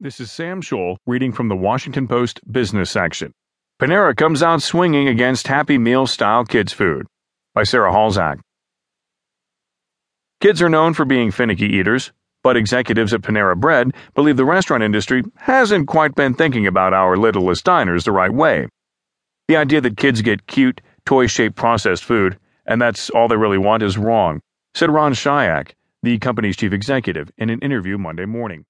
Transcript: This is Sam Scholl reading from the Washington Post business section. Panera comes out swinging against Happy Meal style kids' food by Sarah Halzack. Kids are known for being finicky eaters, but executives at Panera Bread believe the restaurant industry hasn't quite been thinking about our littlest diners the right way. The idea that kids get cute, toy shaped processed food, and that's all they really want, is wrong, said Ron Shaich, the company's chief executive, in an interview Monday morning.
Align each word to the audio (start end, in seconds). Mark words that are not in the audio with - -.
This 0.00 0.20
is 0.20 0.30
Sam 0.30 0.62
Scholl 0.62 0.98
reading 1.08 1.32
from 1.32 1.48
the 1.48 1.56
Washington 1.56 2.06
Post 2.06 2.40
business 2.48 2.88
section. 2.88 3.32
Panera 3.82 4.16
comes 4.16 4.44
out 4.44 4.62
swinging 4.62 5.08
against 5.08 5.48
Happy 5.48 5.76
Meal 5.76 6.06
style 6.06 6.44
kids' 6.44 6.72
food 6.72 7.08
by 7.52 7.64
Sarah 7.64 7.90
Halzack. 7.90 8.38
Kids 10.40 10.62
are 10.62 10.68
known 10.68 10.94
for 10.94 11.04
being 11.04 11.32
finicky 11.32 11.66
eaters, 11.66 12.12
but 12.44 12.56
executives 12.56 13.12
at 13.12 13.22
Panera 13.22 13.56
Bread 13.56 13.92
believe 14.14 14.36
the 14.36 14.44
restaurant 14.44 14.84
industry 14.84 15.24
hasn't 15.34 15.88
quite 15.88 16.14
been 16.14 16.32
thinking 16.32 16.68
about 16.68 16.94
our 16.94 17.16
littlest 17.16 17.64
diners 17.64 18.04
the 18.04 18.12
right 18.12 18.32
way. 18.32 18.68
The 19.48 19.56
idea 19.56 19.80
that 19.80 19.96
kids 19.96 20.22
get 20.22 20.46
cute, 20.46 20.80
toy 21.06 21.26
shaped 21.26 21.56
processed 21.56 22.04
food, 22.04 22.38
and 22.66 22.80
that's 22.80 23.10
all 23.10 23.26
they 23.26 23.36
really 23.36 23.58
want, 23.58 23.82
is 23.82 23.98
wrong, 23.98 24.42
said 24.74 24.90
Ron 24.90 25.14
Shaich, 25.14 25.72
the 26.04 26.20
company's 26.20 26.56
chief 26.56 26.72
executive, 26.72 27.32
in 27.36 27.50
an 27.50 27.58
interview 27.58 27.98
Monday 27.98 28.26
morning. 28.26 28.64